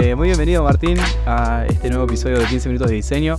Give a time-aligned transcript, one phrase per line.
[0.00, 3.36] Eh, muy bienvenido Martín a este nuevo episodio de 15 minutos de diseño.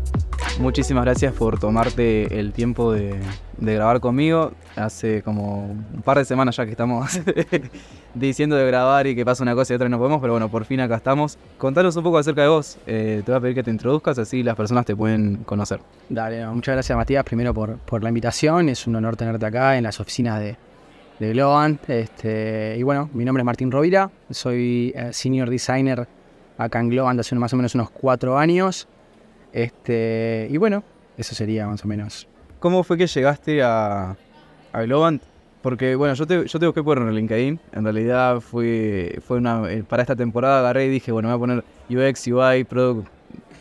[0.59, 3.18] Muchísimas gracias por tomarte el tiempo de,
[3.57, 4.52] grabar conmigo.
[4.75, 7.21] Hace como un par de semanas ya que estamos
[8.14, 10.50] diciendo de grabar y que pasa una cosa y otra y no podemos, pero bueno,
[10.50, 11.38] por fin acá estamos.
[11.57, 12.78] Contanos un poco acerca de vos.
[12.86, 15.80] Eh, te voy a pedir que te introduzcas, así las personas te pueden conocer.
[16.10, 18.68] Dale, muchas gracias Matías primero por, la invitación.
[18.68, 20.57] Es un honor tenerte acá en las oficinas de,
[21.20, 21.78] de.
[21.88, 26.18] Este, y bueno, mi nombre es Martín Rovira, soy eh, senior designer
[26.59, 28.87] acá en Globant hace más o menos unos cuatro años.
[29.54, 30.83] Este, y bueno,
[31.18, 32.27] eso sería más o menos.
[32.59, 34.16] ¿Cómo fue que llegaste a,
[34.73, 35.23] a Globant?
[35.61, 37.59] Porque bueno, yo te, yo te busqué por LinkedIn.
[37.72, 39.72] En realidad fue, fue una.
[39.72, 43.07] Eh, para esta temporada agarré y dije, bueno, voy a poner UX, UI, Product,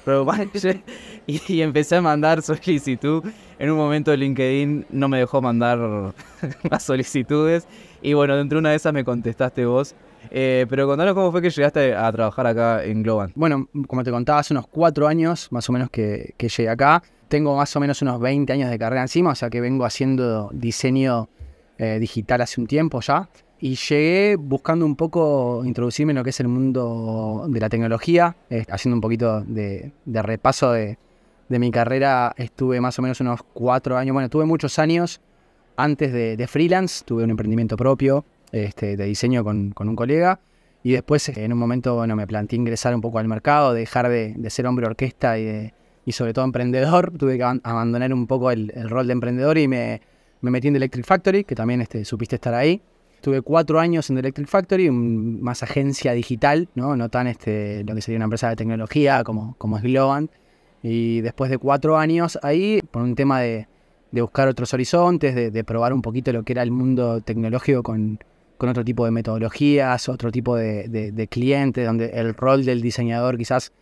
[0.05, 0.81] Product Manager.
[1.31, 3.23] Y, empecé a mandar solicitud.
[3.59, 5.79] En un momento LinkedIn no me dejó mandar
[6.71, 7.69] más solicitudes.
[8.01, 9.95] Y bueno, dentro de una de esas me contestaste vos.
[10.31, 13.33] Eh, pero contanos cómo fue que llegaste a trabajar acá en Globant.
[13.35, 17.03] Bueno, como te contaba, hace unos cuatro años más o menos que, que llegué acá.
[17.29, 20.51] Tengo más o menos unos 20 años de carrera encima, o sea que vengo haciendo
[20.53, 21.29] diseño
[21.79, 23.29] eh, digital hace un tiempo ya.
[23.61, 28.37] Y llegué buscando un poco introducirme en lo que es el mundo de la tecnología,
[28.51, 30.99] eh, haciendo un poquito de, repaso de,
[31.49, 32.35] mi carrera.
[32.37, 35.21] Estuve más o menos unos cuatro años, bueno, tuve muchos años
[35.77, 40.41] antes de, freelance, tuve un emprendimiento propio este, de diseño con, un colega.
[40.83, 44.37] Y después, en un momento, bueno, me planteé ingresar un poco al mercado, dejar de,
[44.51, 45.73] ser hombre orquesta y,
[46.05, 47.13] y, sobre todo emprendedor.
[47.19, 50.01] Tuve que abandonar un poco el, rol de emprendedor y me,
[50.41, 52.81] metí en Electric Factory, que también este, supiste estar ahí.
[53.21, 56.97] Tuve cuatro años en The Electric Factory, más agencia digital, ¿no?
[56.97, 60.31] no tan este, lo que sería una empresa de tecnología como, como es Globant.
[60.83, 63.67] Y después de cuatro años ahí, por un tema de,
[64.13, 68.21] buscar otros horizontes, de, probar un poquito lo que era el mundo tecnológico con,
[68.67, 73.73] otro tipo de metodologías, otro tipo de, de, clientes, donde el rol del diseñador quizás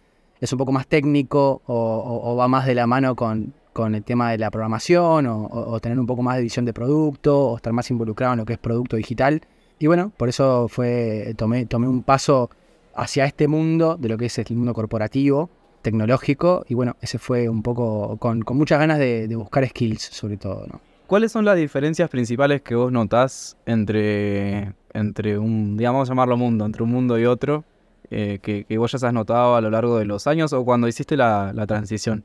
[0.40, 4.30] es un poco más técnico o va más de la mano con, con el tema
[4.30, 7.90] de la programación o, tener un poco más de visión de producto o estar más
[7.90, 9.42] involucrado en lo que es producto digital.
[9.78, 12.48] Y bueno, por eso fue, tomé, tomé un paso
[12.94, 15.50] hacia este mundo de lo que es el mundo corporativo,
[15.82, 20.66] tecnológico, y bueno, ese fue un poco con, muchas ganas de, buscar skills sobre todo.
[20.66, 20.80] ¿no?
[21.06, 26.82] ¿Cuáles son las diferencias principales que vos notás entre, entre un, digamos, llamarlo mundo, entre
[26.82, 27.64] un mundo y otro,
[28.10, 31.16] eh, que, vos ya has notado a lo largo de los años o cuando hiciste
[31.16, 32.24] la transición?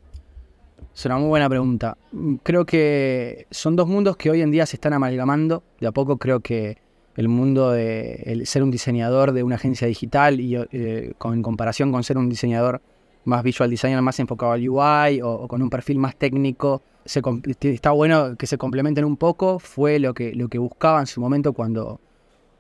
[0.94, 1.98] Es una muy buena pregunta.
[2.44, 5.64] Creo que son dos mundos que hoy en día se están amalgamando.
[5.80, 6.78] De a poco creo que
[7.16, 12.04] el mundo de ser un diseñador de una agencia digital y eh, en comparación con
[12.04, 12.82] ser un diseñador
[13.24, 17.22] más visual designer, más enfocado al UI o, con un perfil más técnico, se,
[17.62, 19.60] está bueno que se complementen un poco.
[19.60, 22.00] Fue lo que, lo que buscaba en su momento cuando,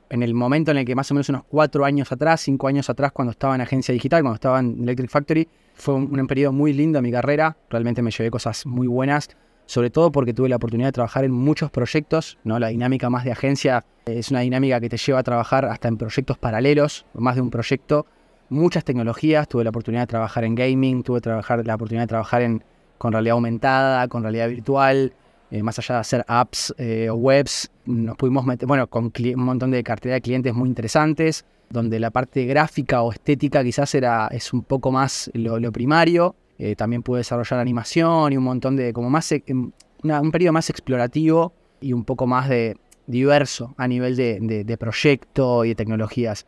[0.09, 2.89] en el momento en el que más o menos unos cuatro años atrás, cinco años
[2.89, 6.73] atrás, cuando estaba en agencia digital, cuando estaba en Electric Factory, fue un, periodo muy
[6.73, 9.29] lindo en mi carrera, realmente me llevé cosas muy buenas,
[9.65, 12.59] sobre todo porque tuve la oportunidad de trabajar en muchos proyectos, ¿no?
[12.59, 15.97] La dinámica más de agencia es una dinámica que te lleva a trabajar hasta en
[15.97, 18.05] proyectos paralelos, más de un proyecto,
[18.49, 22.41] muchas tecnologías, tuve la oportunidad de trabajar en gaming, tuve trabajar, la oportunidad de trabajar
[22.41, 22.63] en,
[23.01, 25.11] con realidad aumentada, con realidad virtual,
[25.49, 29.43] eh, más allá de hacer apps eh, o webs, nos pudimos meter, bueno, con un
[29.43, 34.27] montón de cartera de clientes muy interesantes donde la parte gráfica o estética quizás era,
[34.27, 36.35] es un poco más lo, primario.
[36.59, 39.71] Eh, también pude desarrollar animación y un montón de, como más, em,
[40.03, 45.69] un periodo más explorativo y un poco más de diverso a nivel de, proyecto y
[45.69, 46.45] de tecnologías.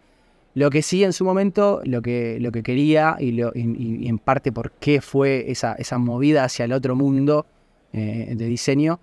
[0.55, 4.71] Lo que sí en su momento, lo que, lo que quería y, en parte por
[4.73, 7.45] qué fue esa, esa movida hacia el otro mundo
[7.91, 8.99] eh, de diseño,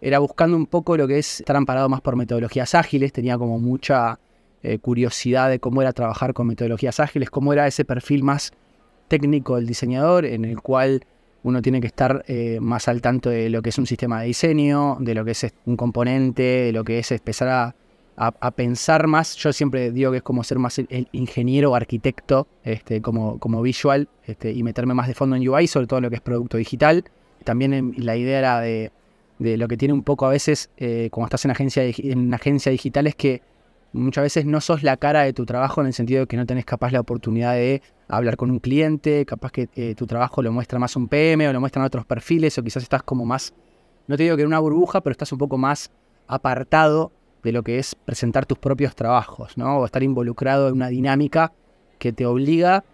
[0.00, 3.58] era buscando un poco lo que es estar amparado más por metodologías ágiles, tenía como
[3.58, 4.18] mucha
[4.62, 8.52] eh, curiosidad de cómo era trabajar con metodologías ágiles, cómo era ese perfil más
[9.08, 11.04] técnico del diseñador, en el cual
[11.42, 14.28] uno tiene que estar eh, más al tanto de lo que es un sistema de
[14.28, 17.74] diseño, de lo que es un componente, de lo que es empezar a,
[18.54, 19.36] pensar más.
[19.36, 24.08] Yo siempre digo que es como ser más el, ingeniero arquitecto, este, como, como visual,
[24.24, 27.04] este, y meterme más de fondo en UI, sobre todo lo que es producto digital.
[27.44, 28.90] También la idea era de,
[29.38, 33.06] lo que tiene un poco a veces, eh, como estás en agencia, en agencia digital,
[33.06, 33.42] es que
[33.92, 36.46] muchas veces no sos la cara de tu trabajo en el sentido de que no
[36.46, 40.52] tenés capaz la oportunidad de hablar con un cliente, capaz que eh, tu trabajo lo
[40.52, 43.54] muestra más un PM o lo muestran otros perfiles o quizás estás como más,
[44.06, 45.90] no te digo que en una burbuja, pero estás un poco más
[46.26, 47.12] apartado
[47.44, 49.78] de lo que es presentar tus propios trabajos, ¿no?
[49.78, 51.52] O estar involucrado en una dinámica
[51.98, 52.84] que te obliga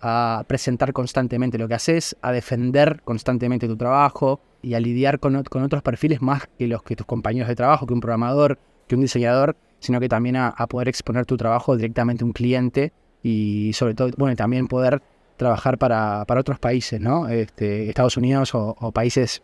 [0.00, 5.42] a presentar constantemente lo que haces, a defender constantemente tu trabajo y a lidiar con,
[5.44, 8.94] con otros perfiles más que los que tus compañeros de trabajo, que un programador, que
[8.94, 13.72] un diseñador, sino que también a, poder exponer tu trabajo directamente a un cliente y
[13.74, 15.02] sobre todo, bueno, también poder
[15.36, 17.28] trabajar para, para otros países, ¿no?
[17.28, 19.42] Este, Estados Unidos o, o países,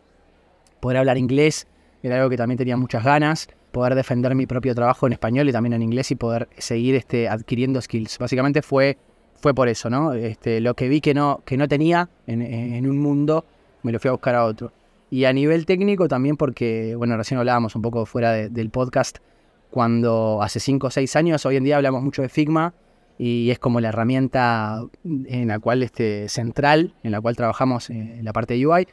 [0.81, 1.67] poder hablar inglés
[2.03, 5.53] era algo que también tenía muchas ganas, poder defender mi propio trabajo en español y
[5.53, 8.19] también en inglés y poder seguir este, adquiriendo skills.
[8.19, 8.97] Básicamente fue,
[9.35, 10.15] fue por eso, ¿no?
[10.15, 13.45] Este, lo que vi que no, que no tenía en, en un mundo,
[13.83, 14.73] me lo fui a buscar a otro.
[15.11, 19.19] Y a nivel técnico también porque, bueno, recién hablábamos un poco fuera de- del podcast,
[19.71, 22.75] cuando hace 5 o 6 años, hoy en día hablamos mucho de Figma
[23.19, 27.95] y es como la herramienta en la cual, este, central, en la cual trabajamos eh,
[28.19, 28.87] en la parte de UI,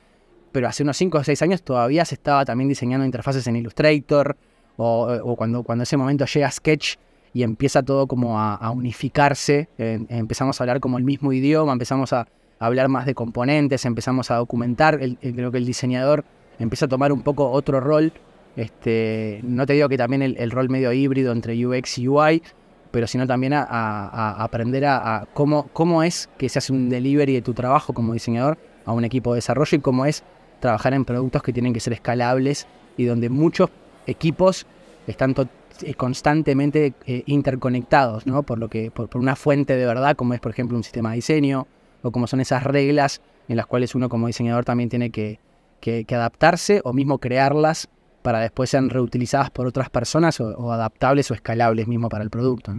[0.52, 4.36] pero hace unos 5 o 6 años todavía se estaba también diseñando interfaces en Illustrator
[4.78, 6.96] o, o cuando, cuando ese momento llega Sketch
[7.34, 12.14] y empieza todo como a, unificarse, eh, empezamos a hablar como el mismo idioma, empezamos
[12.14, 12.28] a,
[12.60, 16.24] hablar más de componentes, empezamos a documentar, creo que el diseñador
[16.60, 18.14] empieza a tomar un poco otro rol,
[18.56, 22.44] este, no te digo que también el, rol medio híbrido entre UX y UI,
[22.92, 27.34] pero sino también a, a- aprender a cómo, cómo es que se hace un delivery
[27.34, 30.24] de tu trabajo como diseñador a un equipo de desarrollo y cómo es
[30.60, 33.72] trabajar en productos que tienen que ser escalables y donde muchos
[34.08, 34.66] equipos
[35.08, 35.36] están
[35.82, 38.24] eh, constantemente eh, interconectados.
[38.46, 41.16] Por lo que, por, una fuente de verdad, como es por ejemplo un sistema de
[41.16, 41.68] diseño,
[42.04, 45.40] o como son esas reglas en las cuales uno como diseñador también tiene que,
[46.10, 47.90] adaptarse o mismo crearlas
[48.22, 52.74] para después sean reutilizadas por otras personas o, adaptables o escalables mismo para el producto.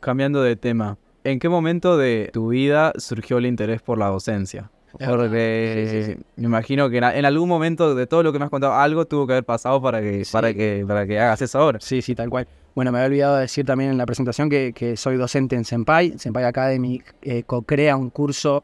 [0.00, 4.70] Cambiando de tema, ¿en qué momento de tu vida surgió el interés por la docencia?
[4.92, 8.50] Porque Sí, sí, me imagino que en, algún momento de todo lo que me has
[8.50, 10.32] contado, algo tuvo que haber pasado para que, Sí.
[10.32, 11.78] para que, para que hagas eso ahora.
[11.80, 12.46] Sí, sí, tal cual.
[12.74, 15.64] Bueno, me había olvidado de decir también en la presentación que, que soy docente en
[15.64, 16.18] Senpai.
[16.18, 18.62] Senpai Academy eh, co-crea un curso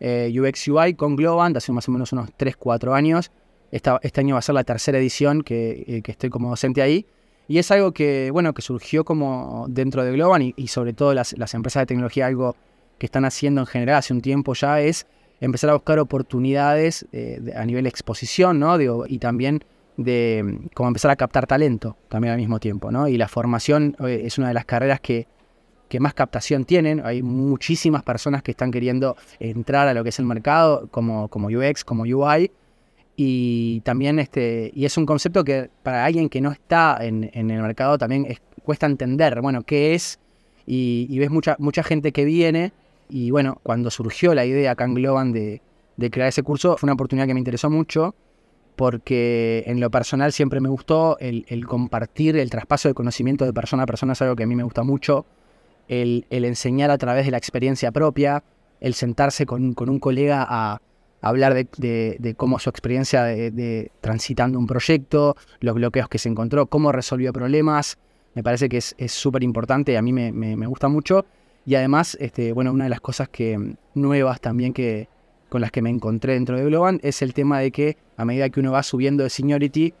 [0.00, 3.30] eh, UX UI con Globant hace más o menos unos 3-4 años.
[3.70, 6.80] Esta- este año va a ser la tercera edición que, eh, que estoy como docente
[6.82, 7.06] ahí.
[7.48, 11.12] Y es algo que, bueno, que surgió como dentro de Globant y, y sobre todo
[11.14, 12.56] las, las empresas de tecnología, algo
[12.98, 15.06] que están haciendo en general hace un tiempo ya es
[15.40, 18.76] empezar a buscar oportunidades eh, a nivel exposición, ¿no?
[19.06, 19.64] Y también
[19.96, 23.08] de como empezar a captar talento también al mismo tiempo, ¿no?
[23.08, 25.26] Y la formación eh, es una de las carreras que,
[25.88, 27.02] que más captación tienen.
[27.04, 31.48] Hay muchísimas personas que están queriendo entrar a lo que es el mercado, como, como
[31.48, 32.50] UX, como UI.
[33.16, 37.50] Y también este, y es un concepto que para alguien que no está en, en
[37.50, 40.18] el mercado también es- cuesta entender, bueno, qué es.
[40.66, 42.72] Y, y ves mucha, mucha gente que viene.
[43.10, 45.60] Y bueno, cuando surgió la idea acá en Globan de,
[46.10, 48.14] crear ese curso, fue una oportunidad que me interesó mucho
[48.76, 53.82] porque en lo personal siempre me gustó el, compartir, el traspaso de conocimiento de persona
[53.82, 55.26] a persona es algo que a mí me gusta mucho,
[55.88, 58.42] el, enseñar a través de la experiencia propia,
[58.80, 60.80] el sentarse con, con un colega a,
[61.20, 66.64] hablar de, cómo su experiencia de, de transitando un proyecto, los bloqueos que se encontró,
[66.64, 67.98] cómo resolvió problemas,
[68.34, 71.26] me parece que es súper importante y a mí me- me gusta mucho.
[71.70, 75.08] Y además, este, bueno, una de las cosas que mm, nuevas también que,
[75.48, 78.50] con las que me encontré dentro de Globan es el tema de que a medida
[78.50, 79.94] que uno va subiendo de seniority,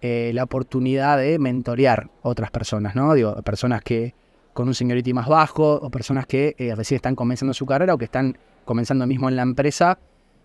[0.00, 3.12] eh, la oportunidad de mentorear otras personas, ¿no?
[3.12, 4.14] Digo, personas que
[4.54, 7.98] con un seniority más bajo o personas que eh, recién están comenzando su carrera o
[7.98, 9.98] que están comenzando mismo en la empresa.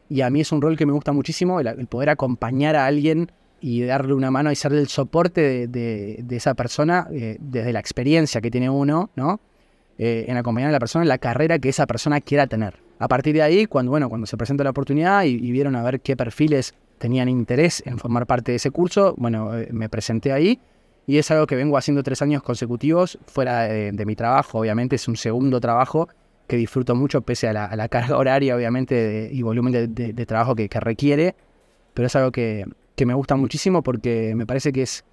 [0.10, 3.32] Y a mí es un rol que me gusta muchísimo, el, poder acompañar a alguien
[3.62, 8.42] y darle una mano y ser el soporte de esa persona eh, desde la experiencia
[8.42, 9.40] que tiene uno, ¿no?
[9.98, 12.76] Eh, en acompañar a la persona en la carrera que esa persona quiera tener.
[13.00, 16.02] A partir de ahí, cuando, bueno, cuando se presentó la oportunidad y, vieron a ver
[16.02, 20.60] qué perfiles tenían interés en formar parte de ese curso, bueno, eh, me presenté ahí
[21.08, 25.08] y es algo que vengo haciendo tres años consecutivos, fuera de, mi trabajo, obviamente es
[25.08, 26.10] un segundo trabajo
[26.48, 30.80] que disfruto mucho pese a la, carga horaria, obviamente, y volumen de trabajo que, que
[30.80, 31.36] requiere,
[31.94, 35.04] pero es algo que, que me gusta muchísimo porque me parece que es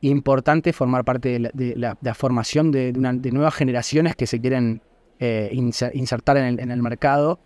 [0.00, 4.40] importante formar parte de la, de la- formación de, una- de nuevas generaciones que se
[4.40, 4.82] quieren
[5.18, 7.38] eh, inser- insertar en el, en el mercado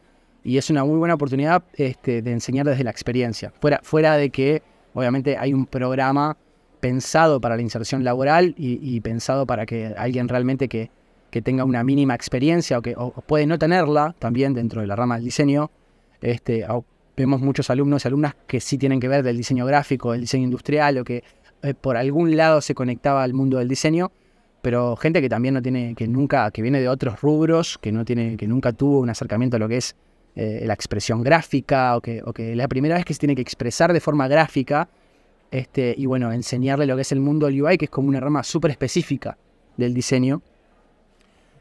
[0.43, 4.31] y es una muy buena oportunidad este, de enseñar desde la experiencia, fuera, fuera de
[4.31, 4.63] que
[4.95, 6.37] obviamente hay un programa
[6.81, 10.91] pensado para la inserción laboral y, pensado para que alguien realmente que,
[11.31, 15.17] que tenga una mínima experiencia o que puede no tenerla también dentro de la rama
[15.17, 15.71] del diseño.
[16.23, 16.67] Este,
[17.17, 20.45] vemos muchos alumnos y alumnas que sí tienen que ver del diseño gráfico, del diseño
[20.45, 21.23] industrial o que
[21.63, 24.11] eh, por algún lado se conectaba al mundo del diseño,
[24.63, 28.05] pero gente que también no tiene, que nunca, que viene de otros rubros, que no
[28.05, 29.97] tiene, que nunca tuvo un acercamiento a lo que es
[30.37, 33.43] eh, la expresión gráfica o que, o que la primera vez que se tiene que
[33.43, 34.89] expresar de forma gráfica
[35.51, 38.21] este, y bueno, enseñarle lo que es el mundo del UI, que es como una
[38.21, 39.37] rama súper específica
[39.77, 40.43] del diseño.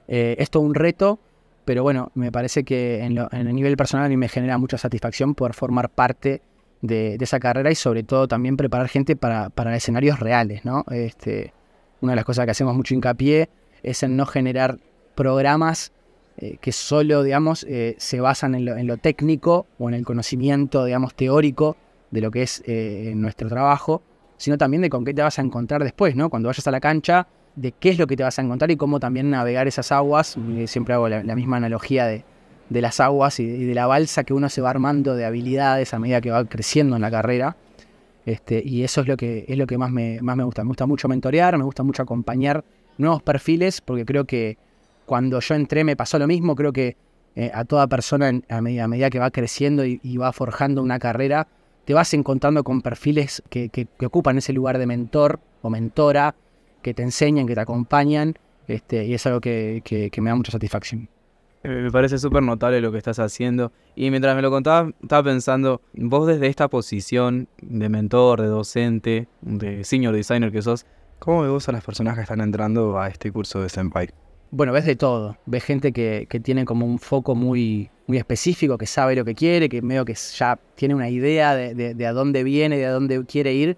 [0.08, 1.20] Eh, es todo un reto,
[1.66, 4.58] pero bueno, me parece que en, lo- en el nivel personal a mí me genera
[4.58, 6.42] mucha satisfacción poder formar parte
[6.82, 10.86] de, esa carrera y sobre todo también preparar gente para, para escenarios reales, ¿no?
[10.92, 11.54] Este,
[12.02, 13.50] una de las cosas que hacemos mucho hincapié
[13.84, 14.80] es en no generar
[15.16, 15.92] programas
[16.42, 21.14] eh, que solo, digamos, eh, se basan en lo, técnico o en el conocimiento, digamos,
[21.14, 21.76] teórico
[22.12, 24.02] de lo que es eh, nuestro trabajo,
[24.38, 26.30] sino también de con qué te vas a encontrar después, ¿no?
[26.30, 28.78] Cuando vayas a la cancha, de qué es lo que te vas a encontrar y
[28.78, 30.38] cómo también navegar esas aguas.
[30.68, 32.24] Siempre hago la, misma analogía de,
[32.70, 36.22] las aguas y, de la balsa que uno se va armando de habilidades a medida
[36.22, 37.58] que va creciendo en la carrera.
[38.26, 40.64] Este, y eso es lo que, es lo que más me, más me gusta.
[40.64, 42.64] Me gusta mucho mentorear, me gusta mucho acompañar
[42.98, 44.58] nuevos perfiles, porque creo que
[45.06, 46.96] cuando yo entré me pasó lo mismo, creo que
[47.36, 51.48] eh, a toda persona a, medida, que va creciendo y, va forjando una carrera,
[51.86, 56.36] te vas encontrando con perfiles que, ocupan ese lugar de mentor o mentora,
[56.82, 58.36] que te enseñan, que te acompañan,
[58.68, 61.10] este, y es algo que, me da mucha satisfacción.
[61.64, 63.72] Eh, me parece súper notable lo que estás haciendo.
[63.96, 69.28] Y mientras me lo contabas, estaba pensando, vos desde esta posición de mentor, de docente,
[69.42, 70.86] de senior designer que sos,
[71.20, 74.10] ¿cómo ves a las personas que están entrando a este curso de Senpai?
[74.52, 75.38] bueno, ves de todo.
[75.46, 79.70] Ves gente que, tiene como un foco muy, muy específico, que sabe lo que quiere,
[79.70, 83.54] que medio que ya tiene una idea de, a dónde viene, de a dónde quiere
[83.54, 83.78] ir.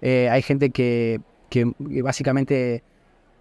[0.00, 1.20] Eh, hay gente que,
[2.02, 2.82] básicamente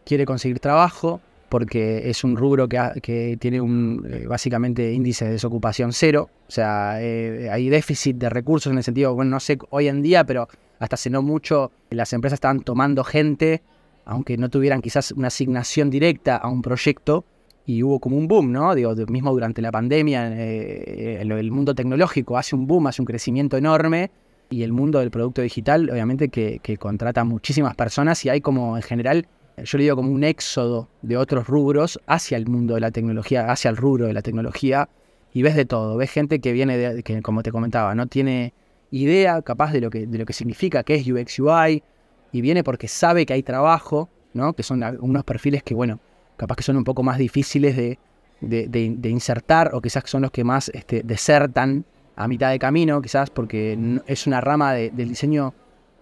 [0.05, 5.91] quiere conseguir trabajo porque es un rubro que, tiene un eh, básicamente índice de desocupación
[5.91, 6.29] cero.
[6.47, 10.01] O sea, eh, hay déficit de recursos en el sentido, bueno, no sé hoy en
[10.01, 10.47] día, pero
[10.79, 13.61] hasta hace no mucho las empresas estaban tomando gente
[14.05, 17.23] aunque no tuvieran quizás una asignación directa a un proyecto,
[17.65, 18.73] y hubo como un boom, ¿no?
[18.73, 23.57] Digo, mismo durante la pandemia, eh, el mundo tecnológico hace un boom, hace un crecimiento
[23.57, 24.11] enorme,
[24.49, 28.83] y el mundo del producto digital, obviamente, que, contrata muchísimas personas, y hay como, en
[28.83, 29.27] general,
[29.63, 33.51] yo le digo como un éxodo de otros rubros hacia el mundo de la tecnología,
[33.51, 34.89] hacia el rubro de la tecnología,
[35.33, 38.53] y ves de todo, ves gente que viene, de, que como te comentaba, no tiene
[38.91, 41.83] idea capaz de lo que, de lo que significa, qué es UX UI,
[42.31, 44.53] y viene porque sabe que hay trabajo, ¿no?
[44.53, 45.99] Que son unos perfiles que, bueno,
[46.37, 47.97] capaz que son un poco más difíciles de,
[48.41, 53.29] de, insertar o quizás son los que más este, desertan a mitad de camino, quizás
[53.29, 53.77] porque
[54.07, 55.53] es una rama del diseño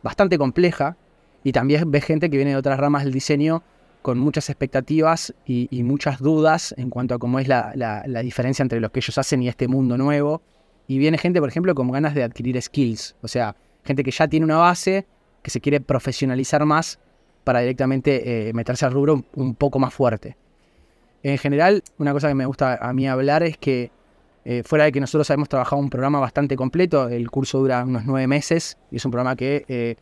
[0.01, 0.95] bastante compleja
[1.43, 3.63] y también ves gente que viene de otras ramas del diseño
[4.01, 8.79] con muchas expectativas y, muchas dudas en cuanto a cómo es la, la, diferencia entre
[8.79, 10.41] lo que ellos hacen y este mundo nuevo.
[10.87, 14.27] Y viene gente, por ejemplo, con ganas de adquirir skills, o sea, gente que ya
[14.27, 15.05] tiene una base,
[15.43, 16.99] que se quiere profesionalizar más
[17.43, 20.37] para directamente eh, meterse al rubro un, poco más fuerte.
[21.23, 23.91] En general, una cosa que me gusta a mí hablar es que
[24.45, 28.05] eh, fuera de que nosotros hemos trabajado un programa bastante completo, el curso dura unos
[28.05, 29.95] nueve meses y es un programa que eh,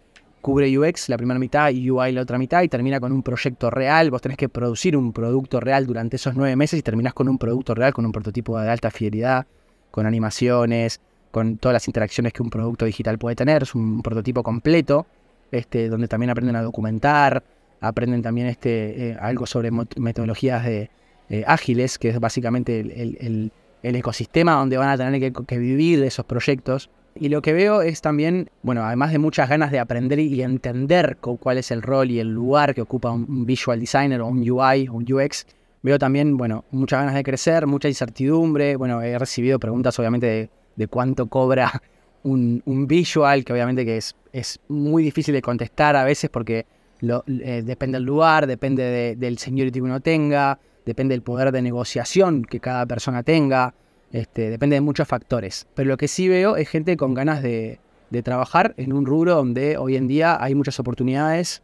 [0.48, 3.70] cubre UX la primera mitad y UI la otra mitad y termina con un proyecto
[3.70, 4.10] real.
[4.10, 7.38] Vos tenés que producir un producto real durante esos nueve meses y terminás con un
[7.38, 9.46] producto real, con un prototipo de alta fidelidad,
[9.92, 11.02] con animaciones,
[11.32, 13.64] con todas las interacciones que un producto digital puede tener.
[13.64, 15.06] Es un prototipo completo
[15.52, 17.44] este, donde también aprenden a documentar,
[17.82, 20.90] aprenden también este, eh, algo sobre metodologías de,
[21.30, 23.52] eh, ágiles, que es básicamente el,
[23.84, 26.90] ecosistema donde van a tener que, vivir esos proyectos.
[27.20, 31.18] Y lo que veo es también, bueno, además de muchas ganas de aprender y entender
[31.18, 34.88] cuál es el rol y el lugar que ocupa un visual designer o un UI
[34.88, 35.46] o un UX,
[35.82, 38.76] veo también, bueno, muchas ganas de crecer, mucha incertidumbre.
[38.76, 41.82] Bueno, he recibido preguntas obviamente de, de cuánto cobra
[42.24, 46.66] un, visual que obviamente que es, es muy difícil de contestar a veces porque
[47.02, 51.62] lo, eh, depende del lugar, depende del seniority que uno tenga, depende del poder de
[51.62, 53.74] negociación que cada persona tenga,
[54.12, 55.68] este, depende de muchos factores.
[55.76, 57.80] Pero lo que sí veo es gente con ganas de,
[58.24, 61.62] trabajar en un rubro donde hoy en día hay muchas oportunidades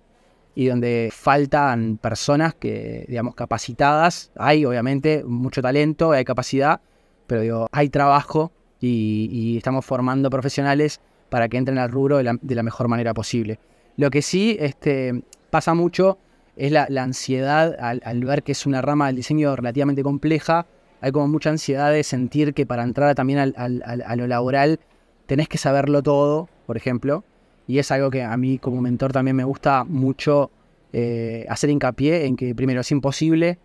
[0.55, 4.31] y donde faltan personas que, digamos, capacitadas.
[4.35, 6.81] Hay, obviamente, mucho talento, hay capacidad,
[7.27, 12.23] pero digo, hay trabajo y, estamos formando profesionales para que entren al rubro de
[12.55, 13.59] la, mejor manera posible.
[13.97, 16.17] Lo que sí este, pasa mucho
[16.55, 20.65] es la, ansiedad al, ver que es una rama del diseño relativamente compleja.
[21.03, 24.79] Hay como mucha ansiedad de sentir que para entrar también a lo laboral
[25.25, 27.24] tenés que saberlo todo, por ejemplo.
[27.67, 30.50] Y es algo que a mí como mentor también me gusta mucho
[30.93, 33.60] eh, hacer hincapié en que primero es imposible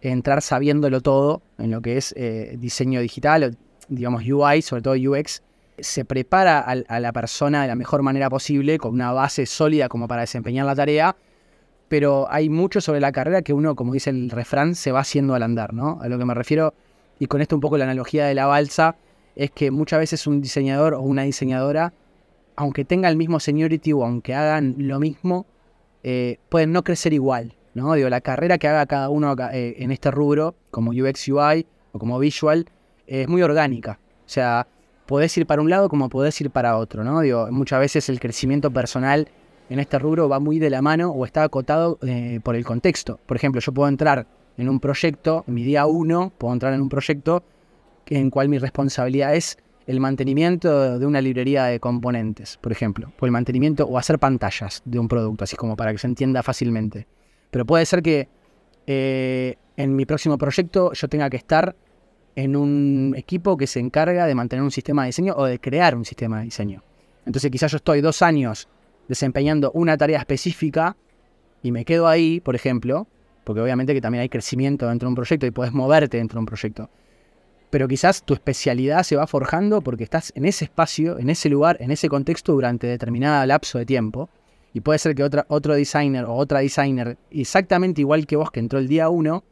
[0.00, 3.58] entrar sabiéndolo todo en lo que es eh, diseño digital
[3.90, 5.42] digamos, UI, sobre todo UX,
[5.78, 10.08] se prepara a, la persona de la mejor manera posible, con una base sólida como
[10.08, 11.16] para desempeñar la tarea,
[11.90, 15.34] pero hay mucho sobre la carrera que uno, como dice el refrán, se va haciendo
[15.34, 15.98] al andar, ¿no?
[16.00, 16.72] A lo que me refiero,
[17.18, 18.94] y con esto un poco la analogía de la balsa,
[19.34, 21.92] es que muchas veces un diseñador o una diseñadora,
[22.54, 25.46] aunque tenga el mismo seniority o aunque hagan lo mismo,
[26.04, 27.92] eh, pueden no crecer igual, ¿no?
[27.94, 31.98] Digo, la carrera que haga cada uno eh, en este rubro, como UX UI o
[31.98, 32.66] como visual,
[33.08, 33.98] es muy orgánica.
[34.26, 34.68] O sea,
[35.06, 37.20] podés ir para un lado como podés ir para otro, ¿no?
[37.20, 39.26] Digo, muchas veces el crecimiento personal
[39.70, 43.20] en este rubro va muy de la mano o está acotado eh, por el contexto.
[43.24, 44.26] Por ejemplo, yo puedo entrar
[44.58, 47.44] en un proyecto, en mi día uno, puedo entrar en un proyecto
[48.06, 53.26] en cual mi responsabilidad es el mantenimiento de una librería de componentes, por ejemplo, o
[53.26, 57.06] el mantenimiento o hacer pantallas de un producto, así como para que se entienda fácilmente.
[57.50, 58.28] Pero puede ser que
[58.86, 61.76] eh, en mi próximo proyecto yo tenga que estar
[62.34, 65.94] en un equipo que se encarga de mantener un sistema de diseño o de crear
[65.94, 66.82] un sistema de diseño.
[67.24, 68.68] Entonces quizás yo estoy dos años
[69.10, 70.96] desempeñando una tarea específica
[71.62, 73.06] y me quedo ahí, por ejemplo,
[73.44, 76.40] porque obviamente que también hay crecimiento dentro de un proyecto y puedes moverte dentro de
[76.40, 76.88] un proyecto.
[77.70, 81.76] Pero quizás tu especialidad se va forjando porque estás en ese espacio, en ese lugar,
[81.80, 84.30] en ese contexto durante determinado lapso de tiempo.
[84.72, 88.78] Y puede ser que otro designer o otra designer, exactamente igual que vos que entró
[88.78, 89.42] el día uno,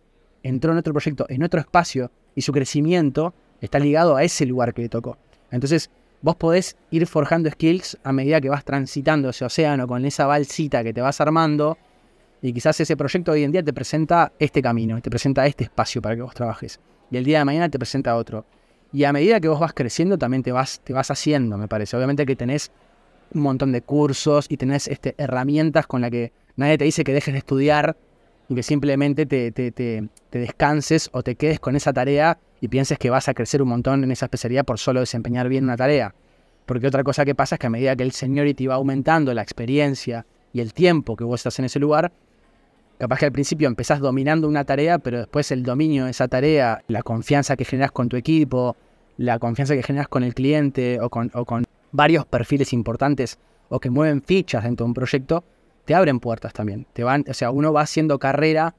[0.45, 4.73] entró en otro proyecto, en otro espacio, y su crecimiento está ligado a ese lugar
[4.73, 5.19] que le tocó.
[5.51, 5.91] Entonces,
[6.23, 10.83] vos podés ir forjando skills a medida que vas transitando ese océano con esa balsita
[10.83, 11.79] que te vas armando.
[12.41, 16.01] Y quizás ese proyecto hoy en día te presenta este camino, te presenta este espacio
[16.01, 16.81] para que vos trabajes.
[17.11, 18.45] Y el día de mañana te presenta otro.
[18.93, 21.97] Y a medida que vos vas creciendo, también te vas, te vas haciendo, me parece.
[21.97, 22.71] Obviamente que tenés
[23.35, 27.13] un montón de cursos y tenés este, herramientas con las que nadie te dice que
[27.13, 27.97] dejes de estudiar
[28.49, 32.99] y que simplemente te, te, te, descanses o te quedes con esa tarea y pienses
[32.99, 36.15] que vas a crecer un montón en esa especialidad por solo desempeñar bien una tarea.
[36.67, 39.43] Porque otra cosa que pasa es que a medida que el seniority va aumentando, la
[39.43, 42.13] experiencia y el tiempo que vos estás en ese lugar,
[42.99, 46.83] capaz que al principio empezás dominando una tarea, pero después el dominio de esa tarea,
[46.89, 48.77] la confianza que generas con tu equipo,
[49.17, 53.39] la confianza que generas con el cliente o con, varios perfiles importantes
[53.71, 55.45] o que mueven fichas dentro de un proyecto,
[55.87, 56.87] te abren puertas también.
[56.93, 58.75] Te van, o sea, uno va haciendo carrera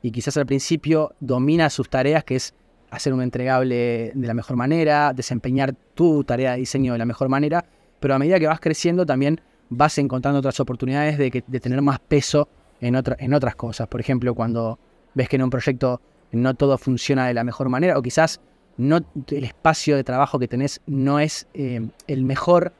[0.00, 2.54] y quizás al principio domina sus tareas, que es
[2.96, 7.28] hacer un entregable de la mejor manera, desempeñar tu tarea de diseño de la mejor
[7.28, 7.64] manera,
[8.00, 11.80] pero a medida que vas creciendo también vas encontrando otras oportunidades de, que, de tener
[11.82, 12.48] más peso
[12.80, 13.88] en, en otras cosas.
[13.88, 14.78] Por ejemplo, cuando
[15.14, 16.00] ves que en un proyecto
[16.32, 18.40] no todo funciona de la mejor manera o quizás
[18.76, 22.72] no, el espacio de trabajo que tenés no es eh, el mejor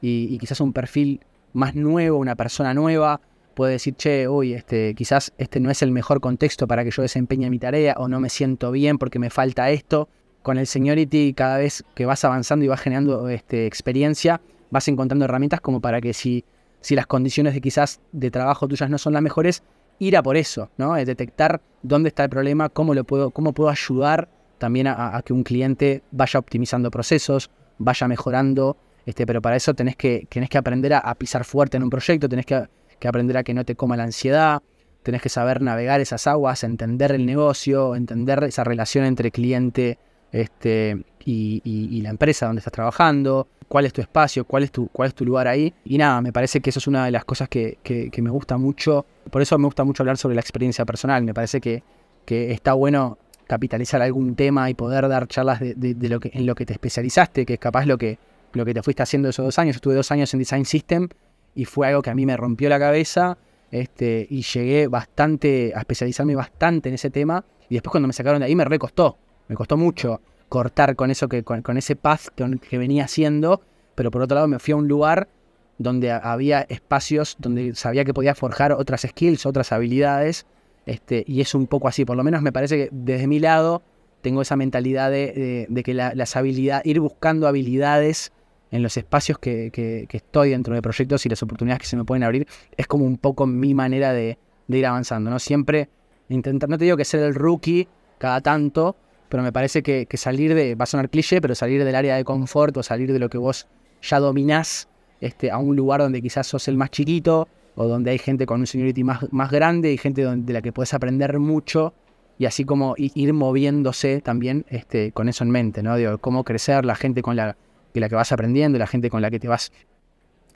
[0.00, 1.20] y, quizás un perfil
[1.52, 3.20] más nuevo, una persona nueva,
[3.58, 7.02] puede decir, che, uy, este, quizás este no es el mejor contexto para que yo
[7.02, 10.08] desempeñe mi tarea o no me siento bien porque me falta esto.
[10.44, 14.40] Con el seniority, cada vez que vas avanzando y vas generando este, experiencia,
[14.70, 16.44] vas encontrando herramientas como para que si,
[16.80, 19.64] si las condiciones de quizás de trabajo tuyas no son las mejores,
[19.98, 20.96] ir a por eso, ¿no?
[20.96, 25.32] Es detectar dónde está el problema, cómo, lo puedo, cómo puedo ayudar también a, que
[25.32, 28.76] un cliente vaya optimizando procesos, vaya mejorando
[29.08, 32.28] este, pero para eso tenés que, tenés que aprender a, pisar fuerte en un proyecto,
[32.28, 32.68] tenés que,
[33.06, 34.62] aprender a que no te coma la ansiedad,
[35.02, 39.98] tenés que saber navegar esas aguas, entender el negocio, entender esa relación entre cliente
[40.32, 45.08] este, y, la empresa donde estás trabajando, cuál es tu espacio, cuál es tu, cuál
[45.08, 45.72] es tu lugar ahí.
[45.84, 47.78] Y nada, me parece que eso es una de las cosas que,
[48.18, 49.06] me gusta mucho.
[49.30, 51.22] Por eso me gusta mucho hablar sobre la experiencia personal.
[51.24, 51.82] Me parece que,
[52.24, 56.54] que está bueno capitalizar algún tema y poder dar charlas de, lo que, en lo
[56.54, 58.18] que te especializaste, que es capaz lo que,
[58.52, 59.76] lo que te fuiste haciendo esos dos años.
[59.76, 61.08] Estuve dos años en Design System
[61.54, 63.38] y fue algo que a mí me rompió la cabeza
[63.70, 67.44] este, y llegué bastante a especializarme bastante en ese tema.
[67.68, 71.28] Y después cuando me sacaron de ahí me recostó, me costó mucho cortar con eso
[71.28, 73.60] que con, ese path que, venía haciendo,
[73.94, 75.28] pero por otro lado me fui a un lugar
[75.76, 80.46] donde había espacios donde sabía que podía forjar otras skills, otras habilidades,
[80.86, 83.82] este, y es un poco así, por lo menos me parece que desde mi lado
[84.22, 88.32] tengo esa mentalidad de, que las habilidades, ir buscando habilidades
[88.70, 92.22] en los espacios que, estoy dentro de proyectos y las oportunidades que se me pueden
[92.22, 95.38] abrir, es como un poco mi manera de, ir avanzando, ¿no?
[95.38, 95.88] Siempre
[96.28, 98.96] intentar, no te digo que ser el rookie cada tanto,
[99.28, 102.24] pero me parece que, salir de, va a sonar cliché, pero salir del área de
[102.24, 103.66] confort o salir de lo que vos
[104.02, 104.88] ya dominás
[105.20, 108.60] este, a un lugar donde quizás sos el más chiquito o donde hay gente con
[108.60, 111.94] un seniority más, más grande y gente de la que puedes aprender mucho
[112.38, 115.96] y así como ir moviéndose también este, con eso en mente, ¿no?
[115.96, 117.56] Digo, cómo crecer la gente con la
[117.92, 119.72] que la que vas aprendiendo, la gente con la que te vas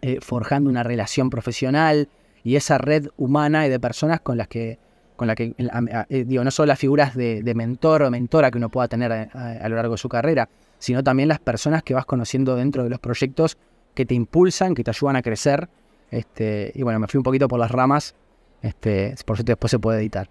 [0.01, 2.09] eh, forjando una relación profesional
[2.45, 4.79] y esa red humana y de personas con las que,
[5.16, 5.55] con la que
[6.09, 9.68] eh, digo, no solo las figuras de, mentor o mentora que uno pueda tener a,
[9.68, 12.99] lo largo de su carrera, sino también las personas que vas conociendo dentro de los
[12.99, 13.57] proyectos
[13.95, 15.68] que te impulsan, que te ayudan a crecer.
[16.11, 18.14] Este, y bueno, me fui un poquito por las ramas,
[18.61, 20.29] este, por suerte después se puede editar.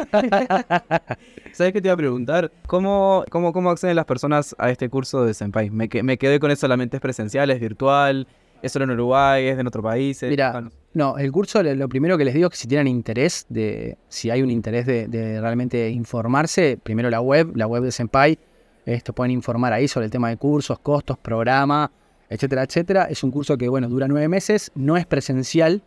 [1.52, 2.52] ¿Sabes qué te iba a preguntar?
[2.66, 5.70] ¿Cómo, cómo, cómo acceden las personas a este curso de Senpai?
[5.70, 8.26] Me, me quedé con eso, solamente es presencial, es virtual,
[8.62, 10.22] es solo en Uruguay, es en otro país.
[10.22, 13.96] Mira, no, el curso lo primero que les digo es que si tienen interés, de
[14.08, 18.38] si hay un interés de, realmente informarse, primero la web, la web de Senpai,
[18.86, 21.90] esto pueden informar ahí sobre el tema de cursos, costos, programa,
[22.28, 23.04] etcétera, etcétera.
[23.04, 25.82] Es un curso que, bueno, dura nueve meses, no es presencial,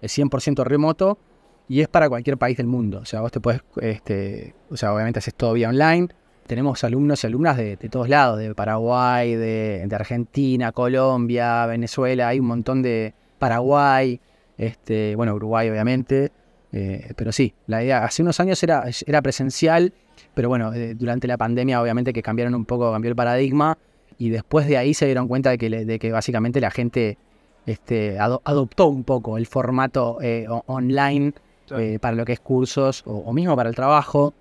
[0.00, 1.18] es 100% remoto
[1.68, 3.00] y es para cualquier país del mundo.
[3.00, 6.08] O sea, vos te puedes, este, o sea, obviamente haces todo vía online.
[6.46, 12.46] Tenemos alumnos y alumnas de, todos lados, de Paraguay, de, Argentina, Colombia, Venezuela, hay un
[12.46, 14.20] montón de Paraguay,
[14.56, 16.30] este, bueno, Uruguay obviamente.
[16.72, 19.92] Eh, pero sí, la idea, hace unos años era, presencial,
[20.34, 23.76] pero bueno, eh, durante la pandemia obviamente que cambiaron un poco, cambió el paradigma
[24.18, 27.18] y después de ahí se dieron cuenta de que, de que básicamente la gente
[27.66, 31.32] este, adoptó un poco el formato eh, online
[31.70, 34.34] eh, para lo que es cursos o, mismo para el trabajo.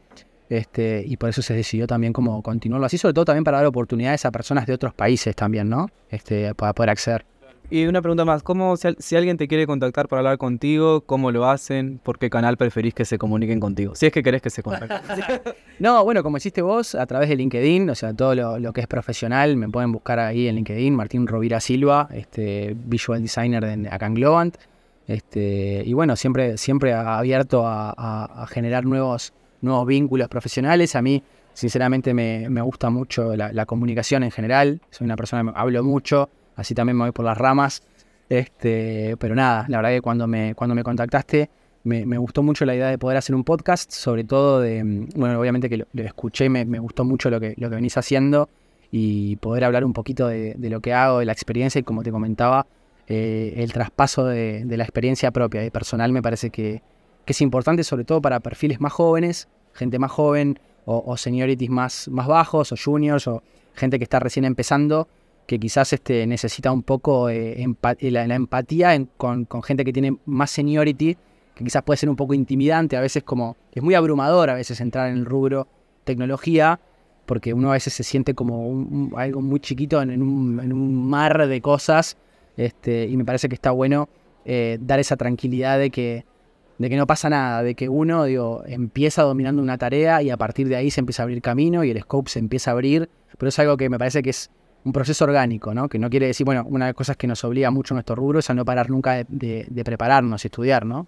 [0.48, 3.66] Este, y por eso se decidió también como continuarlo así, sobre todo también para dar
[3.66, 5.90] oportunidades a personas de otros países también, ¿no?
[6.10, 7.26] Este, para poder acceder.
[7.70, 11.50] Y una pregunta más, ¿cómo si, alguien te quiere contactar para hablar contigo, cómo lo
[11.50, 12.00] hacen?
[12.04, 13.96] ¿Por qué canal preferís que se comuniquen contigo?
[13.96, 15.00] Si es que querés que se contacten.
[15.80, 18.88] no, bueno, como hiciste vos, a través de LinkedIn, o sea, todo lo, que es
[18.88, 24.06] profesional, me pueden buscar ahí en LinkedIn, Martín Rovira Silva, este, visual designer de, acá
[24.06, 24.58] en Globant.
[25.08, 30.96] Este, y bueno, siempre, siempre abierto a, generar nuevos, nuevos vínculos profesionales.
[30.96, 31.22] A mí,
[31.54, 34.82] sinceramente, me, gusta mucho la, comunicación en general.
[34.90, 37.84] Soy una persona que hablo mucho así también me voy por las ramas.
[38.30, 41.50] Este, pero nada, la verdad que cuando me, cuando me contactaste
[41.84, 45.70] me, gustó mucho la idea de poder hacer un podcast, sobre todo de, bueno, obviamente
[45.70, 48.50] que lo, escuché, me, me, gustó mucho lo que, lo que venís haciendo
[48.92, 52.12] y poder hablar un poquito de, lo que hago, de la experiencia y como te
[52.12, 52.66] comentaba,
[53.08, 55.66] eh, el traspaso de, la experiencia propia.
[55.66, 56.82] Y personal me parece que,
[57.26, 62.08] es importante sobre todo para perfiles más jóvenes, gente más joven o, o seniorities más,
[62.08, 63.42] más bajos o juniors o
[63.74, 65.08] gente que está recién empezando
[65.46, 67.64] que quizás este, necesita un poco eh,
[68.00, 71.18] eh, la, empatía con, gente que tiene más seniority,
[71.54, 74.82] que quizás puede ser un poco intimidante, a veces como es muy abrumador a veces
[74.82, 75.68] entrar en el rubro
[76.04, 76.80] tecnología,
[77.26, 82.18] porque uno a veces se siente como algo muy chiquito en, un, mar de cosas,
[82.58, 84.10] este, y me parece que está bueno
[84.46, 86.26] eh, dar esa tranquilidad de que,
[86.78, 90.38] de que no pasa nada, de que uno digo, empieza dominando una tarea y a
[90.38, 93.10] partir de ahí se empieza a abrir camino y el scope se empieza a abrir,
[93.38, 94.50] pero es algo que me parece que es
[94.86, 95.90] un proceso orgánico, ¿no?
[95.90, 98.16] Que no quiere decir, bueno, una de las cosas que nos obliga mucho a nuestro
[98.16, 101.08] rubro es a no parar nunca de, prepararnos y estudiar, ¿no?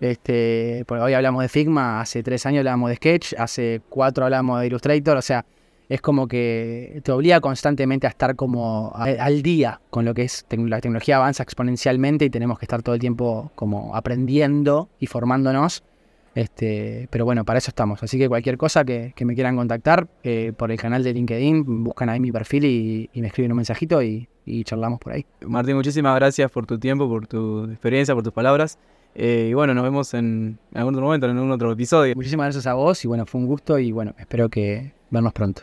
[0.00, 4.66] Este, hoy hablamos de Figma, hace tres años hablamos de Sketch, hace cuatro hablamos de
[4.66, 5.46] Illustrator, o sea,
[5.88, 10.46] es como que te obliga constantemente a estar como al día con lo que es
[10.50, 15.84] la tecnología avanza exponencialmente y tenemos que estar todo el tiempo como aprendiendo y formándonos
[16.36, 18.02] este, pero bueno, para eso estamos.
[18.02, 22.10] Así que cualquier cosa que, me quieran contactar eh, por el canal de LinkedIn, buscan
[22.10, 24.28] ahí mi perfil y, me escriben un mensajito y,
[24.64, 25.24] charlamos por ahí.
[25.46, 28.78] Martín, muchísimas gracias por tu tiempo, por tu experiencia, por tus palabras.
[29.14, 32.14] Eh, y bueno, nos vemos en algún otro momento, en algún otro episodio.
[32.14, 35.62] Muchísimas gracias a vos y bueno, fue un gusto y bueno, espero que vernos pronto.